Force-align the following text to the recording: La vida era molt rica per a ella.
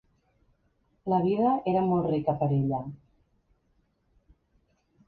La 1.13 1.19
vida 1.27 1.51
era 1.73 1.85
molt 1.91 2.09
rica 2.15 2.35
per 2.41 2.49
a 2.55 2.57
ella. 2.59 2.81